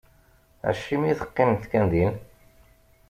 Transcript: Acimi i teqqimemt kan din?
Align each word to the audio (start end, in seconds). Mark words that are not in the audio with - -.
Acimi 0.69 1.07
i 1.09 1.17
teqqimemt 1.19 1.63
kan 1.71 1.85
din? 1.91 2.13